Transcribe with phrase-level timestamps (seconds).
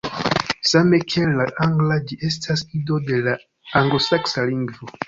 [0.69, 3.39] Same kiel la angla, ĝi estas ido de la
[3.83, 4.95] anglosaksa lingvo.